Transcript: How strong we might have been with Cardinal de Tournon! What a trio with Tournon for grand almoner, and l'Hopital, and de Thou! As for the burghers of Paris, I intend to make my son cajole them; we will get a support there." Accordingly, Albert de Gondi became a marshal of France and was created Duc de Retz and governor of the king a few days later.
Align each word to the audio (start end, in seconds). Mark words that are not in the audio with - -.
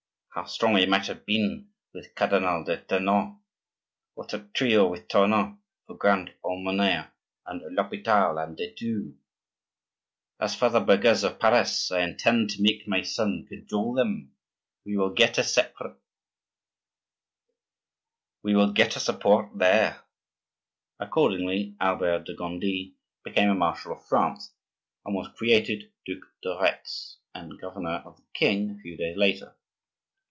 How 0.33 0.45
strong 0.45 0.71
we 0.75 0.85
might 0.85 1.07
have 1.07 1.25
been 1.25 1.73
with 1.93 2.15
Cardinal 2.15 2.63
de 2.63 2.77
Tournon! 2.77 3.41
What 4.13 4.33
a 4.33 4.39
trio 4.53 4.87
with 4.87 5.09
Tournon 5.09 5.59
for 5.85 5.97
grand 5.97 6.33
almoner, 6.41 7.11
and 7.45 7.61
l'Hopital, 7.75 8.37
and 8.37 8.55
de 8.55 8.73
Thou! 8.79 9.11
As 10.39 10.55
for 10.55 10.69
the 10.69 10.79
burghers 10.79 11.25
of 11.25 11.37
Paris, 11.37 11.91
I 11.91 12.03
intend 12.03 12.49
to 12.51 12.61
make 12.61 12.87
my 12.87 13.01
son 13.01 13.45
cajole 13.49 13.95
them; 13.95 14.33
we 14.85 14.95
will 14.95 15.09
get 15.09 15.37
a 15.37 15.43
support 19.01 19.49
there." 19.57 19.99
Accordingly, 20.97 21.75
Albert 21.81 22.23
de 22.23 22.35
Gondi 22.35 22.95
became 23.25 23.49
a 23.49 23.53
marshal 23.53 23.97
of 23.97 24.05
France 24.07 24.53
and 25.03 25.13
was 25.13 25.27
created 25.37 25.91
Duc 26.05 26.19
de 26.41 26.57
Retz 26.57 27.17
and 27.35 27.59
governor 27.59 28.01
of 28.05 28.15
the 28.15 28.23
king 28.33 28.77
a 28.79 28.81
few 28.81 28.95
days 28.95 29.17
later. 29.17 29.57